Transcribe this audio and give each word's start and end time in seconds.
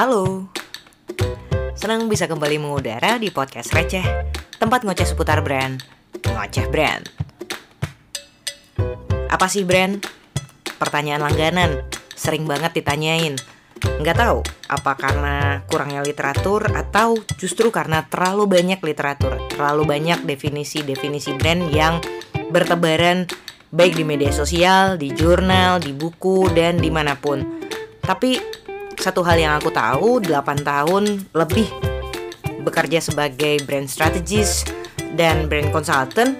Halo. 0.00 0.48
Senang 1.76 2.08
bisa 2.08 2.24
kembali 2.24 2.56
mengudara 2.56 3.20
di 3.20 3.28
podcast 3.28 3.68
Receh, 3.76 4.32
tempat 4.56 4.80
ngoceh 4.80 5.04
seputar 5.04 5.44
brand, 5.44 5.76
ngoceh 6.24 6.72
brand. 6.72 7.04
Apa 9.28 9.44
sih 9.52 9.68
brand? 9.68 10.00
Pertanyaan 10.80 11.20
langganan, 11.20 11.84
sering 12.16 12.48
banget 12.48 12.80
ditanyain. 12.80 13.36
Nggak 14.00 14.16
tahu, 14.16 14.40
apa 14.72 14.96
karena 14.96 15.68
kurangnya 15.68 16.00
literatur 16.00 16.64
atau 16.72 17.20
justru 17.36 17.68
karena 17.68 18.08
terlalu 18.08 18.48
banyak 18.48 18.80
literatur, 18.80 19.36
terlalu 19.52 19.84
banyak 19.84 20.24
definisi-definisi 20.24 21.36
brand 21.36 21.68
yang 21.76 22.00
bertebaran 22.48 23.28
baik 23.68 24.00
di 24.00 24.08
media 24.08 24.32
sosial, 24.32 24.96
di 24.96 25.12
jurnal, 25.12 25.76
di 25.76 25.92
buku, 25.92 26.48
dan 26.56 26.80
di 26.80 26.88
mana 26.88 27.20
pun. 27.20 27.68
Tapi 28.00 28.60
satu 29.00 29.24
hal 29.24 29.40
yang 29.40 29.56
aku 29.56 29.72
tahu 29.72 30.20
8 30.20 30.60
tahun 30.60 31.24
lebih 31.32 31.66
bekerja 32.60 33.00
sebagai 33.00 33.64
brand 33.64 33.88
strategist 33.88 34.68
dan 35.16 35.48
brand 35.48 35.72
consultant 35.72 36.36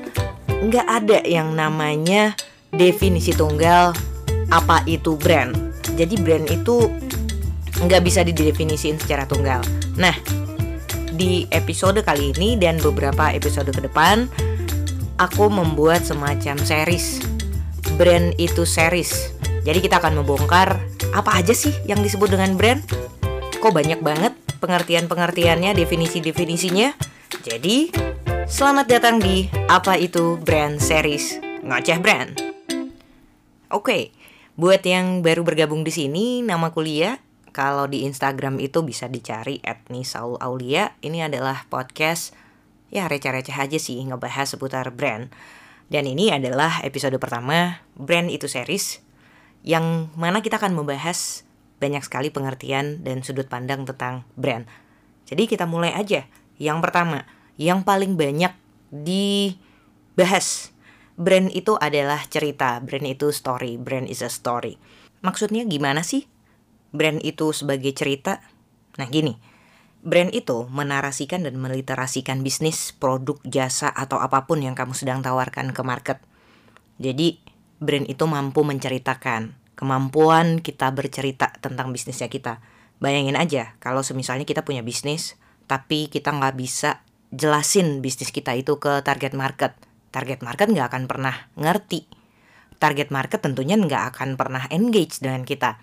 nggak 0.60 0.84
ada 0.84 1.24
yang 1.24 1.56
namanya 1.56 2.36
definisi 2.68 3.32
tunggal 3.32 3.96
apa 4.52 4.84
itu 4.84 5.16
brand. 5.16 5.56
Jadi 5.96 6.20
brand 6.20 6.44
itu 6.52 6.92
nggak 7.80 8.02
bisa 8.04 8.20
didefinisikan 8.20 9.00
secara 9.00 9.24
tunggal. 9.24 9.64
Nah 9.96 10.12
di 11.16 11.48
episode 11.56 12.04
kali 12.04 12.36
ini 12.36 12.60
dan 12.60 12.76
beberapa 12.84 13.32
episode 13.32 13.72
ke 13.72 13.80
depan 13.80 14.28
aku 15.16 15.48
membuat 15.48 16.04
semacam 16.04 16.60
series. 16.60 17.24
Brand 17.96 18.36
itu 18.36 18.68
series 18.68 19.39
jadi 19.60 19.78
kita 19.84 20.00
akan 20.00 20.24
membongkar 20.24 20.80
apa 21.12 21.30
aja 21.36 21.52
sih 21.52 21.76
yang 21.84 22.00
disebut 22.00 22.32
dengan 22.32 22.56
brand? 22.56 22.80
Kok 23.60 23.76
banyak 23.76 24.00
banget 24.00 24.32
pengertian-pengertiannya, 24.56 25.76
definisi-definisinya? 25.76 26.96
Jadi, 27.44 27.92
selamat 28.48 28.86
datang 28.88 29.20
di 29.20 29.52
Apa 29.68 30.00
Itu 30.00 30.40
Brand 30.40 30.80
Series 30.80 31.36
Ngoceh 31.60 32.00
Brand. 32.00 32.40
Oke, 33.68 34.16
buat 34.56 34.80
yang 34.80 35.20
baru 35.20 35.44
bergabung 35.44 35.84
di 35.84 35.92
sini, 35.92 36.40
nama 36.40 36.72
kuliah 36.72 37.20
kalau 37.52 37.84
di 37.84 38.08
Instagram 38.08 38.64
itu 38.64 38.80
bisa 38.80 39.12
dicari 39.12 39.60
Saul 40.08 40.40
Aulia. 40.40 40.96
Ini 41.04 41.28
adalah 41.28 41.68
podcast 41.68 42.32
ya 42.88 43.06
receh-receh 43.06 43.54
aja 43.54 43.78
sih 43.78 44.00
ngebahas 44.08 44.56
seputar 44.56 44.88
brand. 44.96 45.28
Dan 45.90 46.06
ini 46.06 46.30
adalah 46.30 46.80
episode 46.86 47.18
pertama 47.18 47.82
Brand 47.98 48.30
itu 48.30 48.46
series 48.46 49.09
yang 49.60 50.08
mana 50.16 50.40
kita 50.40 50.56
akan 50.56 50.72
membahas 50.72 51.44
banyak 51.80 52.04
sekali 52.04 52.28
pengertian 52.28 53.00
dan 53.00 53.24
sudut 53.24 53.48
pandang 53.48 53.88
tentang 53.88 54.28
brand. 54.36 54.68
Jadi 55.24 55.48
kita 55.48 55.64
mulai 55.64 55.96
aja. 55.96 56.28
Yang 56.60 56.78
pertama, 56.84 57.24
yang 57.56 57.80
paling 57.84 58.20
banyak 58.20 58.52
dibahas. 58.92 60.72
Brand 61.20 61.52
itu 61.52 61.76
adalah 61.76 62.24
cerita, 62.28 62.80
brand 62.80 63.04
itu 63.04 63.28
story, 63.32 63.76
brand 63.76 64.08
is 64.08 64.24
a 64.24 64.32
story. 64.32 64.80
Maksudnya 65.20 65.68
gimana 65.68 66.00
sih? 66.00 66.24
Brand 66.96 67.20
itu 67.20 67.52
sebagai 67.52 67.92
cerita? 67.92 68.40
Nah 68.96 69.08
gini, 69.08 69.36
brand 70.00 70.32
itu 70.32 70.64
menarasikan 70.72 71.44
dan 71.44 71.60
meliterasikan 71.60 72.40
bisnis, 72.40 72.96
produk, 72.96 73.36
jasa, 73.44 73.92
atau 73.92 74.16
apa 74.16 74.48
pun 74.48 74.64
yang 74.64 74.72
kamu 74.72 74.96
sedang 74.96 75.20
tawarkan 75.20 75.76
ke 75.76 75.82
market. 75.84 76.18
Jadi 76.96 77.40
brand 77.80 78.06
itu 78.06 78.28
mampu 78.28 78.62
menceritakan 78.62 79.56
kemampuan 79.74 80.60
kita 80.60 80.92
bercerita 80.92 81.56
tentang 81.64 81.88
bisnisnya 81.90 82.28
kita. 82.28 82.60
Bayangin 83.00 83.40
aja 83.40 83.74
kalau 83.80 84.04
semisalnya 84.04 84.44
kita 84.44 84.60
punya 84.60 84.84
bisnis 84.84 85.40
tapi 85.64 86.12
kita 86.12 86.36
nggak 86.36 86.54
bisa 86.60 87.00
jelasin 87.32 88.04
bisnis 88.04 88.28
kita 88.28 88.52
itu 88.52 88.76
ke 88.76 89.00
target 89.00 89.32
market. 89.32 89.72
Target 90.12 90.44
market 90.44 90.68
nggak 90.68 90.86
akan 90.92 91.04
pernah 91.08 91.48
ngerti. 91.56 92.04
Target 92.76 93.08
market 93.08 93.40
tentunya 93.40 93.80
nggak 93.80 94.12
akan 94.12 94.36
pernah 94.36 94.68
engage 94.68 95.24
dengan 95.24 95.48
kita. 95.48 95.80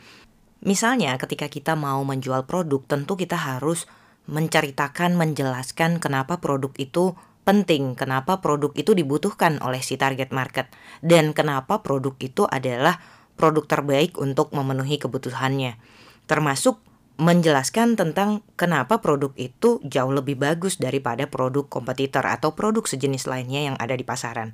Misalnya 0.61 1.17
ketika 1.17 1.49
kita 1.49 1.73
mau 1.73 2.05
menjual 2.05 2.45
produk 2.45 2.85
tentu 2.85 3.17
kita 3.17 3.38
harus 3.38 3.89
menceritakan, 4.29 5.17
menjelaskan 5.17 5.97
kenapa 5.97 6.38
produk 6.38 6.69
itu 6.77 7.17
penting 7.47 7.96
kenapa 7.96 8.44
produk 8.44 8.75
itu 8.75 8.91
dibutuhkan 8.91 9.63
oleh 9.63 9.80
si 9.80 9.96
target 9.96 10.35
market 10.35 10.68
dan 11.00 11.31
kenapa 11.31 11.80
produk 11.80 12.12
itu 12.19 12.44
adalah 12.44 13.00
produk 13.40 13.63
terbaik 13.63 14.19
untuk 14.19 14.52
memenuhi 14.52 15.00
kebutuhannya. 15.00 15.80
Termasuk 16.28 16.84
menjelaskan 17.18 17.96
tentang 17.96 18.44
kenapa 18.59 19.00
produk 19.00 19.31
itu 19.40 19.80
jauh 19.88 20.12
lebih 20.12 20.35
bagus 20.35 20.78
daripada 20.78 21.31
produk 21.31 21.66
kompetitor 21.66 22.28
atau 22.28 22.53
produk 22.53 22.84
sejenis 22.84 23.25
lainnya 23.25 23.72
yang 23.72 23.75
ada 23.79 23.96
di 23.96 24.03
pasaran. 24.03 24.52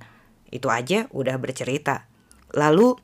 Itu 0.54 0.70
aja 0.70 1.10
udah 1.10 1.36
bercerita. 1.42 2.06
Lalu 2.54 2.96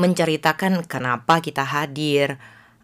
menceritakan 0.00 0.88
kenapa 0.88 1.44
kita 1.44 1.62
hadir, 1.62 2.40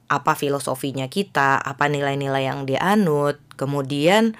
apa 0.07 0.39
filosofinya 0.39 1.09
kita, 1.09 1.59
apa 1.59 1.89
nilai-nilai 1.89 2.45
yang 2.45 2.69
dianut, 2.69 3.41
kemudian 3.59 4.37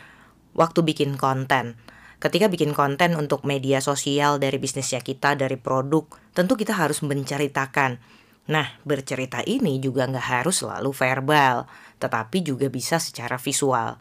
waktu 0.57 0.81
bikin 0.83 1.21
konten 1.21 1.77
ketika 2.17 2.49
bikin 2.49 2.73
konten 2.73 3.13
untuk 3.17 3.45
media 3.45 3.85
sosial 3.85 4.41
dari 4.41 4.57
bisnisnya 4.57 5.05
kita, 5.05 5.37
dari 5.37 5.61
produk, 5.61 6.09
tentu 6.33 6.57
kita 6.57 6.73
harus 6.73 7.05
menceritakan. 7.05 8.01
Nah, 8.47 8.79
bercerita 8.87 9.43
ini 9.45 9.83
juga 9.83 10.07
nggak 10.07 10.41
harus 10.41 10.63
selalu 10.63 10.95
verbal, 10.95 11.67
tetapi 11.99 12.47
juga 12.47 12.71
bisa 12.71 13.03
secara 13.03 13.37
visual. 13.37 13.99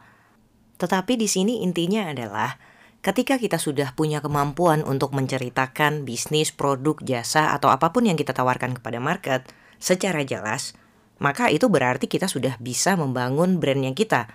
Tetapi 0.78 1.18
di 1.18 1.28
sini 1.28 1.66
intinya 1.66 2.08
adalah 2.12 2.56
ketika 3.02 3.42
kita 3.42 3.58
sudah 3.58 3.92
punya 3.98 4.22
kemampuan 4.22 4.86
untuk 4.86 5.12
menceritakan 5.18 6.06
bisnis, 6.06 6.54
produk, 6.54 7.00
jasa, 7.02 7.58
atau 7.58 7.74
apa 7.74 7.90
pun 7.90 8.06
yang 8.06 8.16
kita 8.16 8.38
tawarkan 8.38 8.78
kepada 8.78 9.02
market 9.02 9.50
secara 9.82 10.22
jelas, 10.24 10.78
maka 11.18 11.50
itu 11.50 11.68
berarti 11.68 12.06
kita 12.06 12.30
sudah 12.30 12.56
bisa 12.62 12.94
membangun 12.96 13.58
brandnya 13.58 13.98
kita. 13.98 14.30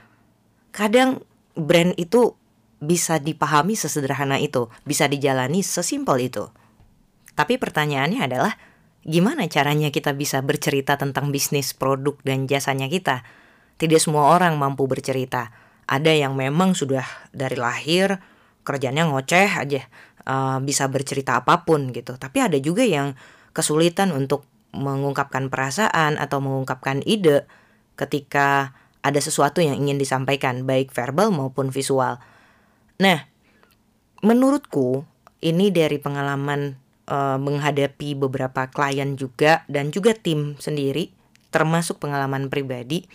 Kadang 0.74 1.22
brand 1.60 1.92
itu 2.00 2.34
bisa 2.80 3.20
dipahami 3.20 3.76
sesederhana 3.76 4.40
itu, 4.40 4.72
bisa 4.88 5.04
dijalani 5.04 5.60
sesimpel 5.60 6.32
itu. 6.32 6.48
Tapi 7.36 7.60
pertanyaannya 7.60 8.20
adalah, 8.24 8.56
gimana 9.04 9.44
caranya 9.52 9.92
kita 9.92 10.16
bisa 10.16 10.40
bercerita 10.40 10.96
tentang 10.96 11.28
bisnis, 11.28 11.76
produk, 11.76 12.16
dan 12.24 12.48
jasanya 12.48 12.88
kita? 12.88 13.22
Tidak 13.76 14.00
semua 14.00 14.32
orang 14.32 14.56
mampu 14.56 14.88
bercerita. 14.88 15.52
Ada 15.84 16.12
yang 16.16 16.36
memang 16.36 16.72
sudah 16.72 17.04
dari 17.32 17.56
lahir 17.56 18.20
kerjanya 18.64 19.08
ngoceh 19.08 19.50
aja, 19.60 19.82
uh, 20.28 20.60
bisa 20.60 20.88
bercerita 20.88 21.40
apa 21.40 21.64
pun 21.64 21.92
gitu. 21.92 22.16
Tapi 22.16 22.38
ada 22.44 22.56
juga 22.60 22.84
yang 22.84 23.16
kesulitan 23.52 24.12
untuk 24.12 24.46
mengungkapkan 24.70 25.50
perasaan 25.50 26.16
atau 26.16 26.38
mengungkapkan 26.38 27.02
ide 27.02 27.44
ketika 27.98 28.72
ada 29.00 29.20
sesuatu 29.20 29.64
yang 29.64 29.76
ingin 29.80 29.96
disampaikan, 29.96 30.68
baik 30.68 30.92
verbal 30.92 31.32
maupun 31.32 31.72
visual. 31.72 32.20
Nah, 33.00 33.24
menurutku 34.20 35.08
ini 35.40 35.72
dari 35.72 35.96
pengalaman 35.96 36.76
uh, 37.08 37.40
menghadapi 37.40 38.12
beberapa 38.16 38.68
klien 38.68 39.16
juga 39.16 39.64
dan 39.72 39.88
juga 39.88 40.12
tim 40.12 40.60
sendiri, 40.60 41.10
termasuk 41.48 41.96
pengalaman 41.96 42.52
pribadi, 42.52 43.08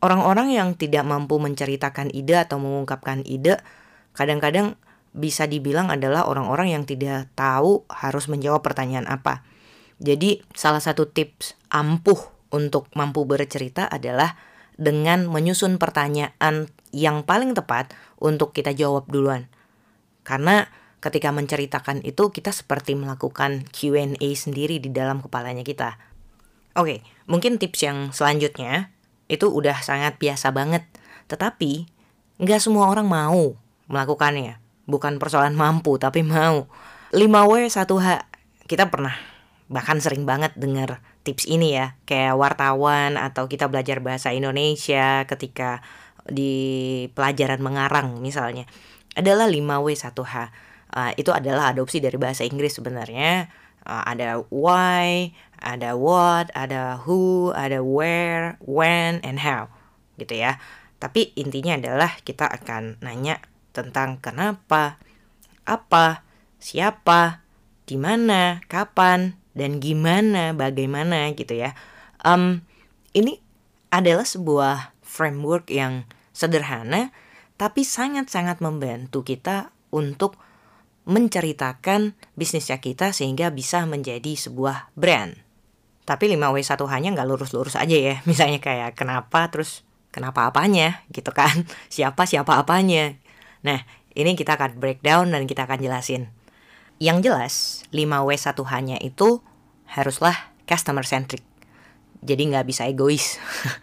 orang-orang 0.00 0.56
yang 0.56 0.72
tidak 0.74 1.04
mampu 1.04 1.36
menceritakan 1.36 2.08
ide 2.10 2.40
atau 2.40 2.56
mengungkapkan 2.56 3.20
ide, 3.28 3.60
kadang-kadang 4.16 4.80
bisa 5.12 5.44
dibilang 5.44 5.92
adalah 5.92 6.24
orang-orang 6.24 6.72
yang 6.72 6.84
tidak 6.88 7.28
tahu 7.36 7.84
harus 7.92 8.30
menjawab 8.30 8.64
pertanyaan 8.64 9.04
apa. 9.10 9.44
Jadi, 10.00 10.40
salah 10.56 10.80
satu 10.80 11.12
tips 11.12 11.60
ampuh 11.68 12.16
untuk 12.50 12.88
mampu 12.96 13.28
bercerita 13.28 13.84
adalah 13.84 14.49
dengan 14.80 15.28
menyusun 15.28 15.76
pertanyaan 15.76 16.72
yang 16.90 17.20
paling 17.22 17.52
tepat 17.52 17.92
untuk 18.16 18.56
kita 18.56 18.72
jawab 18.72 19.04
duluan. 19.12 19.52
Karena 20.24 20.72
ketika 21.04 21.28
menceritakan 21.36 22.00
itu 22.00 22.32
kita 22.32 22.48
seperti 22.48 22.96
melakukan 22.96 23.68
Q&A 23.68 24.28
sendiri 24.32 24.80
di 24.80 24.88
dalam 24.88 25.20
kepalanya 25.20 25.60
kita. 25.60 26.00
Oke, 26.72 27.04
mungkin 27.28 27.60
tips 27.60 27.80
yang 27.84 27.98
selanjutnya 28.16 28.88
itu 29.28 29.52
udah 29.52 29.84
sangat 29.84 30.16
biasa 30.16 30.48
banget. 30.56 30.88
Tetapi 31.28 31.86
nggak 32.40 32.60
semua 32.64 32.88
orang 32.88 33.04
mau 33.04 33.52
melakukannya. 33.92 34.56
Bukan 34.88 35.20
persoalan 35.20 35.54
mampu, 35.54 36.00
tapi 36.00 36.24
mau. 36.24 36.66
5W 37.12 37.68
1H. 37.68 38.08
Kita 38.64 38.88
pernah 38.88 39.14
bahkan 39.70 40.02
sering 40.02 40.26
banget 40.26 40.56
dengar 40.58 40.98
tips 41.22 41.48
ini 41.48 41.76
ya. 41.76 41.96
Kayak 42.08 42.38
wartawan 42.40 43.16
atau 43.20 43.46
kita 43.46 43.68
belajar 43.68 44.00
bahasa 44.00 44.32
Indonesia 44.32 45.24
ketika 45.28 45.84
di 46.28 47.06
pelajaran 47.16 47.60
mengarang 47.64 48.20
misalnya 48.20 48.68
adalah 49.16 49.50
5W1H. 49.50 50.34
Uh, 50.90 51.14
itu 51.14 51.30
adalah 51.30 51.70
adopsi 51.70 52.02
dari 52.02 52.18
bahasa 52.18 52.42
Inggris 52.42 52.74
sebenarnya. 52.74 53.46
Uh, 53.86 54.02
ada 54.04 54.42
why, 54.50 55.32
ada 55.62 55.94
what, 55.94 56.50
ada 56.52 56.98
who, 57.06 57.54
ada 57.54 57.80
where, 57.80 58.58
when, 58.62 59.22
and 59.22 59.40
how. 59.40 59.70
gitu 60.20 60.36
ya. 60.36 60.60
Tapi 61.00 61.32
intinya 61.32 61.80
adalah 61.80 62.12
kita 62.20 62.44
akan 62.44 63.00
nanya 63.00 63.40
tentang 63.72 64.20
kenapa, 64.20 65.00
apa, 65.64 66.26
siapa, 66.60 67.40
di 67.88 67.96
mana, 67.96 68.60
kapan, 68.68 69.39
dan 69.52 69.82
gimana, 69.82 70.54
bagaimana 70.54 71.30
gitu 71.34 71.58
ya. 71.58 71.74
Um, 72.22 72.62
ini 73.16 73.42
adalah 73.90 74.24
sebuah 74.24 74.94
framework 75.02 75.68
yang 75.72 76.06
sederhana, 76.30 77.10
tapi 77.58 77.82
sangat-sangat 77.82 78.62
membantu 78.62 79.26
kita 79.26 79.74
untuk 79.90 80.38
menceritakan 81.10 82.14
bisnisnya 82.38 82.78
kita 82.78 83.10
sehingga 83.10 83.50
bisa 83.50 83.82
menjadi 83.84 84.38
sebuah 84.38 84.94
brand. 84.94 85.34
Tapi 86.06 86.30
5W1 86.38 86.80
hanya 86.90 87.08
nggak 87.14 87.28
lurus-lurus 87.28 87.74
aja 87.74 87.96
ya. 87.96 88.22
Misalnya 88.30 88.62
kayak 88.62 88.94
kenapa 88.94 89.50
terus 89.50 89.82
kenapa 90.14 90.46
apanya 90.46 91.02
gitu 91.10 91.34
kan. 91.34 91.66
Siapa 91.94 92.26
siapa 92.26 92.58
apanya. 92.58 93.18
Nah, 93.66 93.84
ini 94.14 94.34
kita 94.34 94.56
akan 94.56 94.78
breakdown 94.80 95.30
dan 95.34 95.44
kita 95.46 95.66
akan 95.66 95.78
jelasin. 95.82 96.32
Yang 97.00 97.18
jelas, 97.24 97.54
5W1 97.96 98.60
hanya 98.68 99.00
itu 99.00 99.40
haruslah 99.88 100.36
customer 100.68 101.00
centric. 101.00 101.40
Jadi 102.20 102.52
nggak 102.52 102.68
bisa 102.68 102.84
egois. 102.84 103.40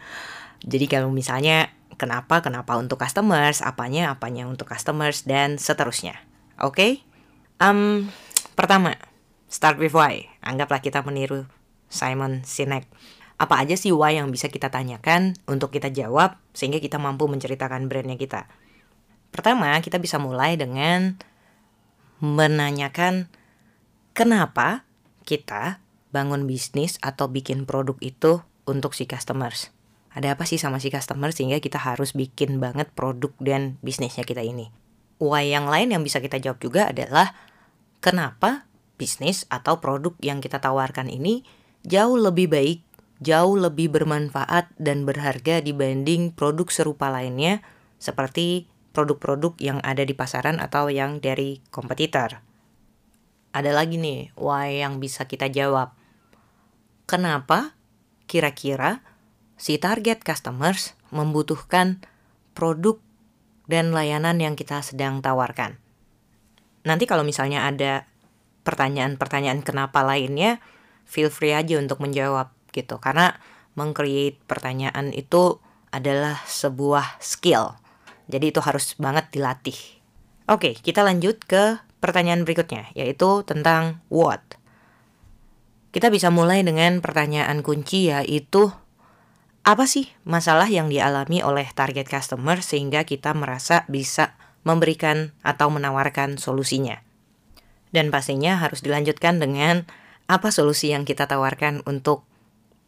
Jadi 0.72 0.86
kalau 0.86 1.10
misalnya 1.10 1.74
kenapa 1.98 2.46
kenapa 2.46 2.78
untuk 2.78 3.02
customers, 3.02 3.66
apanya 3.66 4.14
apanya 4.14 4.46
untuk 4.46 4.70
customers 4.70 5.26
dan 5.26 5.58
seterusnya. 5.58 6.22
Oke? 6.62 6.78
Okay? 6.78 6.92
Um, 7.58 8.14
pertama, 8.54 8.94
start 9.50 9.82
with 9.82 9.98
why. 9.98 10.30
Anggaplah 10.46 10.86
kita 10.86 11.02
meniru 11.02 11.50
Simon 11.90 12.46
Sinek. 12.46 12.86
Apa 13.42 13.66
aja 13.66 13.74
sih 13.74 13.90
why 13.90 14.14
yang 14.14 14.30
bisa 14.30 14.46
kita 14.46 14.70
tanyakan 14.70 15.34
untuk 15.50 15.74
kita 15.74 15.90
jawab 15.90 16.38
sehingga 16.54 16.78
kita 16.78 17.02
mampu 17.02 17.26
menceritakan 17.26 17.90
brandnya 17.90 18.22
kita. 18.22 18.46
Pertama, 19.34 19.74
kita 19.82 19.98
bisa 19.98 20.22
mulai 20.22 20.54
dengan 20.54 21.18
menanyakan 22.24 23.30
kenapa 24.18 24.88
kita 25.28 25.84
bangun 26.10 26.50
bisnis 26.50 26.98
atau 27.04 27.30
bikin 27.30 27.68
produk 27.70 28.00
itu 28.02 28.42
untuk 28.66 28.98
si 28.98 29.06
customers. 29.06 29.70
Ada 30.18 30.34
apa 30.34 30.50
sih 30.50 30.58
sama 30.58 30.82
si 30.82 30.90
customer 30.90 31.30
sehingga 31.30 31.62
kita 31.62 31.78
harus 31.78 32.18
bikin 32.18 32.58
banget 32.58 32.90
produk 32.98 33.30
dan 33.38 33.78
bisnisnya 33.86 34.26
kita 34.26 34.42
ini. 34.42 34.74
Why 35.22 35.50
yang 35.50 35.70
lain 35.70 35.94
yang 35.94 36.02
bisa 36.02 36.18
kita 36.18 36.42
jawab 36.42 36.58
juga 36.58 36.90
adalah 36.90 37.38
kenapa 38.02 38.66
bisnis 38.98 39.46
atau 39.54 39.78
produk 39.78 40.18
yang 40.22 40.42
kita 40.42 40.58
tawarkan 40.58 41.10
ini 41.10 41.46
jauh 41.86 42.18
lebih 42.18 42.50
baik, 42.50 42.82
jauh 43.22 43.58
lebih 43.58 43.94
bermanfaat 43.94 44.74
dan 44.82 45.06
berharga 45.06 45.62
dibanding 45.62 46.34
produk 46.34 46.70
serupa 46.74 47.14
lainnya 47.14 47.62
seperti 48.02 48.70
produk-produk 48.98 49.54
yang 49.62 49.78
ada 49.86 50.02
di 50.02 50.18
pasaran 50.18 50.58
atau 50.58 50.90
yang 50.90 51.22
dari 51.22 51.62
kompetitor. 51.70 52.42
Ada 53.54 53.70
lagi 53.70 54.02
nih, 54.02 54.34
why 54.34 54.82
yang 54.82 54.98
bisa 54.98 55.30
kita 55.30 55.54
jawab. 55.54 55.94
Kenapa 57.06 57.78
kira-kira 58.26 59.06
si 59.54 59.78
target 59.78 60.26
customers 60.26 60.98
membutuhkan 61.14 62.02
produk 62.58 62.98
dan 63.70 63.94
layanan 63.94 64.42
yang 64.42 64.58
kita 64.58 64.82
sedang 64.82 65.22
tawarkan? 65.22 65.78
Nanti 66.82 67.06
kalau 67.06 67.22
misalnya 67.22 67.70
ada 67.70 68.10
pertanyaan-pertanyaan 68.66 69.62
kenapa 69.62 70.02
lainnya, 70.02 70.58
feel 71.06 71.30
free 71.30 71.54
aja 71.54 71.78
untuk 71.78 72.02
menjawab 72.02 72.50
gitu. 72.74 72.98
Karena 72.98 73.38
mengcreate 73.78 74.42
pertanyaan 74.50 75.14
itu 75.14 75.62
adalah 75.94 76.42
sebuah 76.50 77.22
skill 77.22 77.87
jadi 78.28 78.52
itu 78.52 78.60
harus 78.64 78.96
banget 79.00 79.32
dilatih. 79.32 79.76
Oke, 80.48 80.76
kita 80.80 81.04
lanjut 81.04 81.44
ke 81.44 81.80
pertanyaan 82.00 82.48
berikutnya, 82.48 82.88
yaitu 82.96 83.44
tentang 83.44 84.00
what. 84.08 84.44
Kita 85.92 86.12
bisa 86.14 86.30
mulai 86.32 86.62
dengan 86.62 87.00
pertanyaan 87.02 87.66
kunci 87.66 88.12
yaitu 88.12 88.70
apa 89.68 89.84
sih 89.84 90.08
masalah 90.24 90.72
yang 90.72 90.88
dialami 90.88 91.44
oleh 91.44 91.68
target 91.76 92.08
customer 92.08 92.64
sehingga 92.64 93.04
kita 93.04 93.36
merasa 93.36 93.84
bisa 93.92 94.40
memberikan 94.64 95.36
atau 95.44 95.68
menawarkan 95.68 96.40
solusinya. 96.40 97.04
Dan 97.92 98.12
pastinya 98.12 98.60
harus 98.60 98.84
dilanjutkan 98.84 99.40
dengan 99.40 99.88
apa 100.28 100.52
solusi 100.52 100.92
yang 100.92 101.08
kita 101.08 101.28
tawarkan 101.28 101.84
untuk 101.88 102.28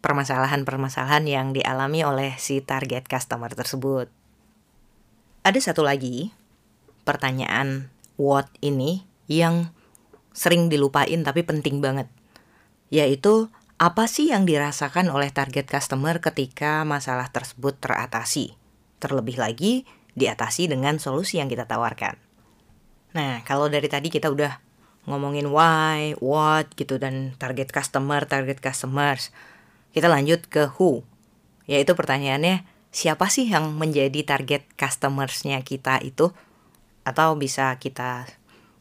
permasalahan-permasalahan 0.03 1.23
yang 1.27 1.47
dialami 1.55 2.03
oleh 2.03 2.35
si 2.39 2.59
target 2.63 3.07
customer 3.07 3.51
tersebut. 3.51 4.18
Ada 5.49 5.73
satu 5.73 5.81
lagi 5.81 6.29
pertanyaan 7.09 7.89
what 8.21 8.45
ini 8.61 9.01
yang 9.25 9.73
sering 10.29 10.69
dilupain 10.69 11.25
tapi 11.25 11.41
penting 11.41 11.81
banget. 11.81 12.05
Yaitu 12.93 13.49
apa 13.81 14.05
sih 14.05 14.29
yang 14.29 14.45
dirasakan 14.45 15.09
oleh 15.09 15.33
target 15.33 15.65
customer 15.65 16.21
ketika 16.21 16.85
masalah 16.85 17.33
tersebut 17.33 17.81
teratasi? 17.81 18.53
Terlebih 19.01 19.41
lagi 19.41 19.89
diatasi 20.13 20.69
dengan 20.69 21.01
solusi 21.01 21.41
yang 21.41 21.49
kita 21.49 21.65
tawarkan. 21.65 22.21
Nah, 23.17 23.41
kalau 23.41 23.73
dari 23.73 23.89
tadi 23.89 24.13
kita 24.13 24.29
udah 24.29 24.61
ngomongin 25.09 25.49
why, 25.49 26.13
what 26.21 26.69
gitu 26.77 27.01
dan 27.01 27.33
target 27.41 27.73
customer, 27.73 28.21
target 28.29 28.61
customers. 28.61 29.33
Kita 29.97 30.13
lanjut 30.13 30.45
ke 30.45 30.69
who. 30.77 31.01
Yaitu 31.65 31.97
pertanyaannya 31.97 32.69
siapa 32.89 33.29
sih 33.29 33.49
yang 33.49 33.77
menjadi 33.77 34.25
target 34.25 34.65
customersnya 34.75 35.61
kita 35.61 36.01
itu? 36.01 36.33
Atau 37.05 37.37
bisa 37.37 37.73
kita 37.77 38.29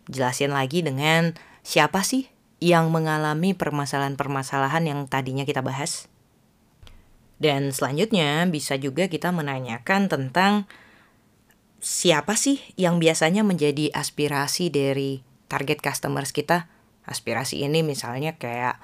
jelasin 0.09 0.53
lagi 0.53 0.81
dengan 0.81 1.37
siapa 1.65 2.01
sih 2.05 2.29
yang 2.59 2.91
mengalami 2.91 3.55
permasalahan-permasalahan 3.55 4.85
yang 4.89 5.01
tadinya 5.07 5.45
kita 5.45 5.61
bahas? 5.61 6.11
Dan 7.39 7.71
selanjutnya 7.71 8.43
bisa 8.51 8.75
juga 8.75 9.07
kita 9.07 9.31
menanyakan 9.31 10.11
tentang 10.11 10.67
siapa 11.79 12.35
sih 12.35 12.59
yang 12.75 12.99
biasanya 12.99 13.47
menjadi 13.47 13.95
aspirasi 13.95 14.75
dari 14.75 15.23
target 15.47 15.79
customers 15.79 16.35
kita? 16.35 16.67
Aspirasi 17.07 17.63
ini 17.63 17.87
misalnya 17.87 18.37
kayak 18.37 18.83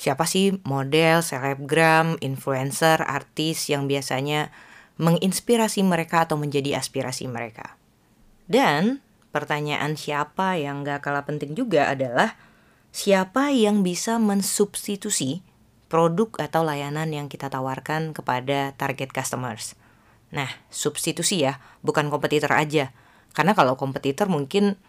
siapa 0.00 0.24
sih 0.24 0.56
model, 0.64 1.20
selebgram, 1.20 2.16
influencer, 2.24 3.04
artis 3.04 3.68
yang 3.68 3.84
biasanya 3.84 4.48
menginspirasi 4.96 5.84
mereka 5.84 6.24
atau 6.24 6.40
menjadi 6.40 6.80
aspirasi 6.80 7.28
mereka. 7.28 7.76
Dan 8.48 9.04
pertanyaan 9.28 10.00
siapa 10.00 10.56
yang 10.56 10.88
gak 10.88 11.04
kalah 11.04 11.28
penting 11.28 11.52
juga 11.52 11.92
adalah 11.92 12.40
siapa 12.96 13.52
yang 13.52 13.84
bisa 13.84 14.16
mensubstitusi 14.16 15.44
produk 15.92 16.32
atau 16.48 16.64
layanan 16.64 17.12
yang 17.12 17.28
kita 17.28 17.52
tawarkan 17.52 18.16
kepada 18.16 18.72
target 18.80 19.12
customers. 19.12 19.76
Nah, 20.32 20.48
substitusi 20.72 21.44
ya, 21.44 21.60
bukan 21.84 22.08
kompetitor 22.08 22.56
aja. 22.56 22.94
Karena 23.36 23.52
kalau 23.52 23.76
kompetitor 23.76 24.32
mungkin 24.32 24.80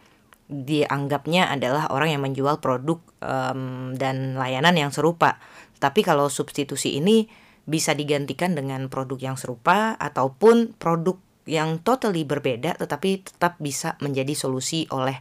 dianggapnya 0.51 1.47
adalah 1.47 1.87
orang 1.95 2.11
yang 2.11 2.21
menjual 2.27 2.59
produk 2.59 2.99
um, 3.23 3.95
dan 3.95 4.35
layanan 4.35 4.75
yang 4.75 4.91
serupa. 4.91 5.39
Tapi 5.79 6.03
kalau 6.03 6.27
substitusi 6.27 6.99
ini 6.99 7.31
bisa 7.63 7.95
digantikan 7.95 8.51
dengan 8.51 8.91
produk 8.91 9.31
yang 9.31 9.37
serupa 9.39 9.95
ataupun 9.95 10.75
produk 10.75 11.15
yang 11.47 11.81
totally 11.81 12.21
berbeda 12.27 12.77
tetapi 12.77 13.25
tetap 13.25 13.57
bisa 13.57 13.97
menjadi 14.03 14.35
solusi 14.37 14.85
oleh 14.93 15.17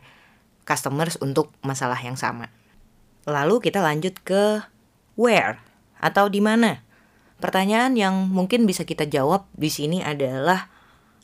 customers 0.67 1.17
untuk 1.23 1.55
masalah 1.63 1.97
yang 2.03 2.19
sama. 2.19 2.51
Lalu 3.25 3.71
kita 3.71 3.81
lanjut 3.81 4.19
ke 4.21 4.67
where 5.15 5.63
atau 6.03 6.27
di 6.27 6.43
mana. 6.43 6.83
Pertanyaan 7.41 7.97
yang 7.97 8.29
mungkin 8.29 8.69
bisa 8.69 8.85
kita 8.85 9.09
jawab 9.09 9.49
di 9.57 9.73
sini 9.73 10.05
adalah 10.05 10.69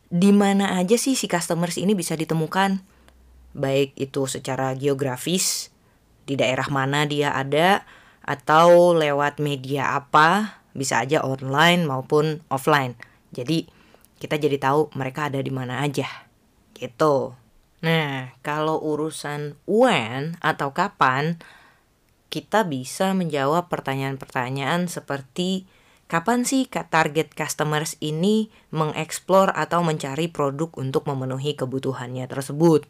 di 0.08 0.32
mana 0.32 0.78
aja 0.80 0.96
sih 0.96 1.12
si 1.12 1.28
customers 1.28 1.76
ini 1.76 1.92
bisa 1.92 2.16
ditemukan? 2.16 2.95
Baik 3.56 3.96
itu 3.96 4.28
secara 4.28 4.76
geografis 4.76 5.72
di 6.28 6.36
daerah 6.36 6.68
mana 6.68 7.08
dia 7.08 7.32
ada 7.32 7.88
atau 8.20 8.92
lewat 8.92 9.40
media 9.40 9.96
apa 9.96 10.60
bisa 10.76 11.00
aja 11.00 11.24
online 11.24 11.88
maupun 11.88 12.44
offline. 12.52 12.92
Jadi 13.32 13.64
kita 14.20 14.36
jadi 14.36 14.60
tahu 14.60 14.92
mereka 14.92 15.32
ada 15.32 15.40
di 15.40 15.48
mana 15.48 15.80
aja. 15.80 16.04
Gitu. 16.76 17.32
Nah 17.80 18.36
kalau 18.44 18.76
urusan 18.76 19.56
when 19.64 20.36
atau 20.44 20.76
kapan 20.76 21.40
kita 22.28 22.68
bisa 22.68 23.16
menjawab 23.16 23.72
pertanyaan-pertanyaan 23.72 24.90
seperti 24.90 25.64
kapan 26.10 26.44
sih 26.44 26.68
target 26.68 27.32
customers 27.32 27.96
ini 28.02 28.52
mengeksplor 28.74 29.54
atau 29.54 29.80
mencari 29.80 30.28
produk 30.28 30.68
untuk 30.76 31.08
memenuhi 31.08 31.56
kebutuhannya 31.56 32.26
tersebut 32.28 32.84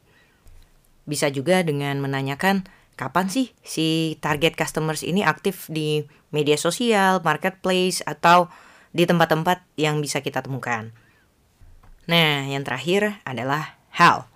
bisa 1.07 1.31
juga 1.31 1.63
dengan 1.63 1.97
menanyakan 2.03 2.67
kapan 2.99 3.27
sih 3.31 3.53
si 3.63 4.19
target 4.21 4.59
customers 4.59 5.07
ini 5.07 5.23
aktif 5.23 5.71
di 5.71 6.05
media 6.35 6.59
sosial, 6.59 7.23
marketplace, 7.23 8.03
atau 8.05 8.51
di 8.91 9.05
tempat-tempat 9.05 9.63
yang 9.77 10.01
bisa 10.01 10.21
kita 10.25 10.41
temukan. 10.43 10.91
Nah, 12.09 12.47
yang 12.47 12.63
terakhir 12.65 13.21
adalah 13.27 13.77
how. 13.93 14.27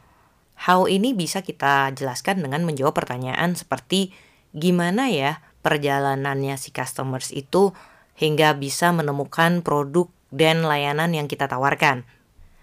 How 0.61 0.85
ini 0.85 1.17
bisa 1.17 1.41
kita 1.41 1.89
jelaskan 1.97 2.45
dengan 2.45 2.69
menjawab 2.69 2.93
pertanyaan 2.93 3.57
seperti 3.57 4.12
gimana 4.53 5.09
ya 5.09 5.41
perjalanannya 5.65 6.61
si 6.61 6.69
customers 6.75 7.33
itu 7.33 7.73
hingga 8.21 8.53
bisa 8.61 8.93
menemukan 8.93 9.65
produk 9.65 10.12
dan 10.29 10.69
layanan 10.69 11.17
yang 11.17 11.27
kita 11.31 11.49
tawarkan. 11.49 12.05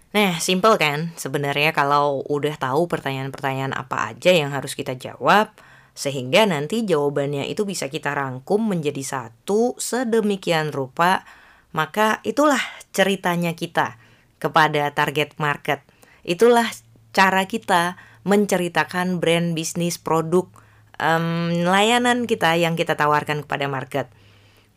Nah, 0.08 0.40
simple 0.40 0.80
kan? 0.80 1.12
Sebenarnya 1.20 1.76
kalau 1.76 2.24
udah 2.24 2.56
tahu 2.56 2.88
pertanyaan-pertanyaan 2.88 3.76
apa 3.76 4.14
aja 4.14 4.32
yang 4.32 4.56
harus 4.56 4.72
kita 4.72 4.96
jawab, 4.96 5.52
sehingga 5.92 6.48
nanti 6.48 6.88
jawabannya 6.88 7.44
itu 7.44 7.68
bisa 7.68 7.92
kita 7.92 8.16
rangkum 8.16 8.72
menjadi 8.72 9.04
satu 9.04 9.76
sedemikian 9.76 10.72
rupa, 10.72 11.28
maka 11.76 12.24
itulah 12.24 12.60
ceritanya 12.96 13.52
kita 13.52 14.00
kepada 14.40 14.88
target 14.96 15.36
market. 15.36 15.84
Itulah 16.24 16.72
cara 17.12 17.44
kita 17.44 18.00
menceritakan 18.24 19.20
brand 19.20 19.52
bisnis 19.52 20.00
produk 20.00 20.48
um, 20.96 21.52
layanan 21.68 22.24
kita 22.24 22.56
yang 22.56 22.80
kita 22.80 22.96
tawarkan 22.96 23.44
kepada 23.44 23.68
market. 23.68 24.08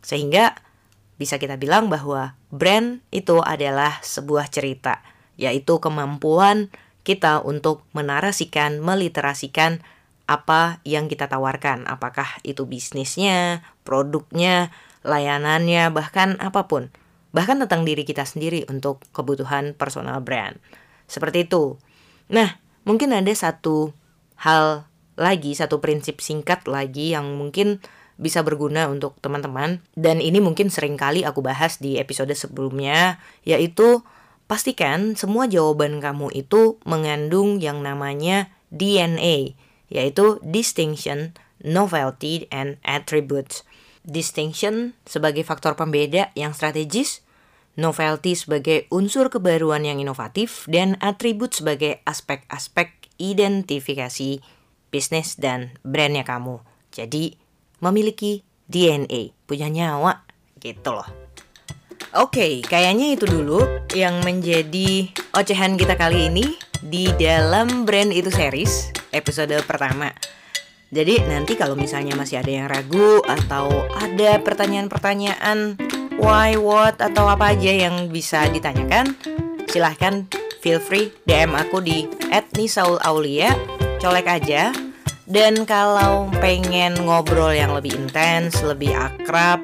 Sehingga 0.03 0.59
bisa 1.15 1.39
kita 1.39 1.55
bilang 1.55 1.88
bahwa 1.88 2.35
brand 2.51 3.00
itu 3.15 3.39
adalah 3.39 4.01
sebuah 4.03 4.50
cerita 4.51 5.20
yaitu 5.41 5.81
kemampuan 5.81 6.69
kita 7.01 7.41
untuk 7.41 7.81
menarasikan, 7.98 8.77
meliterasikan 8.77 9.81
apa 10.29 10.79
yang 10.86 11.10
kita 11.10 11.25
tawarkan, 11.25 11.89
apakah 11.89 12.38
itu 12.45 12.69
bisnisnya, 12.69 13.65
produknya, 13.81 14.69
layanannya, 15.01 15.89
bahkan 15.89 16.38
apa 16.38 16.69
pun. 16.69 16.93
Bahkan 17.33 17.65
tentang 17.65 17.83
diri 17.83 18.05
kita 18.05 18.21
sendiri 18.21 18.69
untuk 18.69 19.01
kebutuhan 19.17 19.74
personal 19.74 20.21
brand. 20.21 20.62
Seperti 21.10 21.50
itu. 21.50 21.81
Nah, 22.29 22.62
mungkin 22.86 23.12
ada 23.12 23.33
satu 23.33 23.98
hal 24.38 24.86
lagi, 25.17 25.57
satu 25.57 25.81
prinsip 25.81 26.21
singkat 26.21 26.69
lagi 26.69 27.17
yang 27.17 27.36
mungkin 27.36 27.81
bisa 28.21 28.45
berguna 28.45 28.86
untuk 28.86 29.17
teman-teman 29.17 29.81
dan 29.98 30.21
ini 30.21 30.38
mungkin 30.38 30.69
sering 30.69 30.93
kali 30.93 31.25
aku 31.25 31.41
bahas 31.41 31.81
di 31.81 31.98
episode 31.98 32.29
sebelumnya 32.38 33.17
yaitu 33.41 34.05
Pastikan 34.51 35.15
semua 35.15 35.48
jawaban 35.48 36.03
kamu 36.03 36.27
itu 36.36 36.75
mengandung 36.84 37.63
yang 37.63 37.79
namanya 37.79 38.51
DNA, 38.67 39.55
yaitu 39.88 40.43
distinction, 40.43 41.31
novelty, 41.63 42.51
and 42.51 42.75
attributes. 42.84 43.63
Distinction 44.03 44.91
sebagai 45.08 45.48
faktor 45.48 45.79
pembeda 45.79 46.36
yang 46.36 46.51
strategis, 46.51 47.24
novelty 47.79 48.36
sebagai 48.36 48.91
unsur 48.91 49.31
kebaruan 49.31 49.88
yang 49.88 50.03
inovatif, 50.03 50.67
dan 50.67 51.00
atribut 51.00 51.55
sebagai 51.55 52.03
aspek-aspek 52.03 53.08
identifikasi 53.24 54.43
bisnis 54.91 55.39
dan 55.39 55.79
brandnya 55.79 56.27
kamu. 56.27 56.60
Jadi, 56.91 57.39
memiliki 57.79 58.43
DNA, 58.67 59.31
punya 59.48 59.72
nyawa, 59.72 60.27
gitu 60.60 60.91
loh. 60.91 61.20
Oke, 62.11 62.43
okay, 62.43 62.53
kayaknya 62.59 63.15
itu 63.15 63.23
dulu 63.23 63.63
yang 63.95 64.19
menjadi 64.27 65.07
ocehan 65.31 65.79
kita 65.79 65.95
kali 65.95 66.27
ini 66.27 66.59
di 66.83 67.07
dalam 67.15 67.87
brand 67.87 68.11
itu 68.11 68.27
series 68.27 68.91
episode 69.15 69.55
pertama. 69.63 70.11
Jadi 70.91 71.23
nanti 71.23 71.55
kalau 71.55 71.79
misalnya 71.79 72.11
masih 72.19 72.43
ada 72.43 72.51
yang 72.51 72.67
ragu 72.67 73.23
atau 73.23 73.87
ada 73.95 74.43
pertanyaan-pertanyaan 74.43 75.79
why, 76.19 76.59
what 76.59 76.99
atau 76.99 77.31
apa 77.31 77.55
aja 77.55 77.87
yang 77.87 78.11
bisa 78.11 78.43
ditanyakan, 78.51 79.15
silahkan 79.71 80.27
feel 80.59 80.83
free 80.83 81.15
DM 81.23 81.55
aku 81.55 81.79
di 81.79 82.11
@nisaulaulia, 82.59 83.55
colek 84.03 84.27
aja. 84.27 84.75
Dan 85.31 85.63
kalau 85.63 86.27
pengen 86.43 87.07
ngobrol 87.07 87.55
yang 87.55 87.71
lebih 87.71 87.95
intens, 87.95 88.59
lebih 88.67 88.91
akrab, 88.99 89.63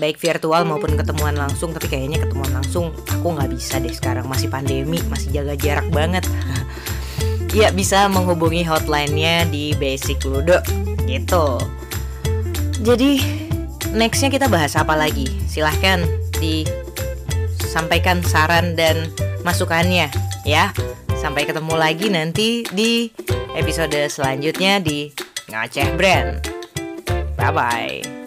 baik 0.00 0.16
virtual 0.16 0.64
maupun 0.64 0.96
ketemuan 0.96 1.36
langsung 1.36 1.76
tapi 1.76 1.92
kayaknya 1.92 2.24
ketemuan 2.24 2.50
langsung 2.56 2.90
aku 3.12 3.36
nggak 3.36 3.52
bisa 3.52 3.76
deh 3.76 3.92
sekarang. 3.92 4.24
Masih 4.24 4.48
pandemi 4.48 4.96
masih 5.12 5.30
jaga 5.30 5.54
jarak 5.54 5.86
banget. 5.92 6.24
Ya 7.50 7.74
bisa 7.74 8.06
menghubungi 8.06 8.62
hotline-nya 8.62 9.42
di 9.50 9.74
Basic 9.74 10.22
Ludo. 10.22 10.62
Gitu. 11.02 11.58
Jadi 12.78 13.18
nextnya 13.90 14.30
kita 14.30 14.46
bahas 14.46 14.78
apa 14.78 14.94
lagi? 14.94 15.26
Silahkan 15.50 15.98
disampaikan 16.38 18.22
saran 18.22 18.78
dan 18.78 19.10
masukannya 19.42 20.14
ya. 20.46 20.70
Sampai 21.18 21.42
ketemu 21.42 21.74
lagi 21.74 22.06
nanti 22.06 22.62
di 22.70 23.10
episode 23.58 23.98
selanjutnya 24.06 24.78
di 24.78 25.10
ngaceh 25.50 25.90
brand. 25.98 26.38
Bye 27.34 27.50
bye 27.50 28.19